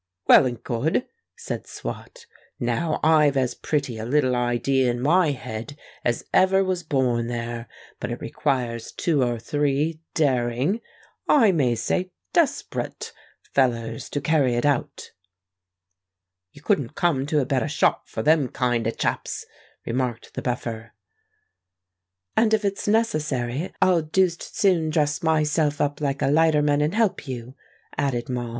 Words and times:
"Well 0.27 0.47
and 0.47 0.63
good," 0.63 1.05
said 1.37 1.67
Swot. 1.67 2.25
"Now 2.59 2.99
I've 3.03 3.37
as 3.37 3.53
pretty 3.53 3.99
a 3.99 4.03
little 4.07 4.35
idea 4.35 4.89
in 4.89 4.99
my 4.99 5.29
head 5.29 5.77
as 6.03 6.25
ever 6.33 6.63
was 6.63 6.81
born 6.81 7.27
there; 7.27 7.67
but 7.99 8.09
it 8.09 8.19
requires 8.19 8.91
two 8.91 9.21
or 9.21 9.37
three 9.37 10.01
daring—I 10.15 11.51
may 11.51 11.75
say 11.75 12.13
desperate 12.33 13.13
fellers 13.53 14.09
to 14.09 14.21
carry 14.21 14.55
it 14.55 14.65
out." 14.65 15.11
"You 16.51 16.63
couldn't 16.63 16.95
come 16.95 17.27
to 17.27 17.39
a 17.39 17.45
better 17.45 17.67
shop 17.69 18.07
for 18.09 18.23
them 18.23 18.47
kind 18.47 18.87
of 18.87 18.97
chaps," 18.97 19.45
remarked 19.85 20.33
the 20.33 20.41
Buffer. 20.41 20.93
"And 22.35 22.55
if 22.55 22.65
it's 22.65 22.87
necessary, 22.87 23.71
I'll 23.83 24.01
deuced 24.01 24.57
soon 24.57 24.89
dress 24.89 25.21
myself 25.21 25.79
up 25.79 26.01
like 26.01 26.23
a 26.23 26.27
lighterman 26.31 26.81
and 26.81 26.95
help 26.95 27.27
you," 27.27 27.53
added 27.99 28.29
Moll. 28.29 28.49